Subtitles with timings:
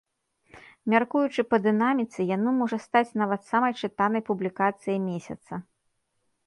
[0.93, 5.53] Мяркуючы па дынаміцы, яно можа стаць нават самай чытанай публікацыяй месяца.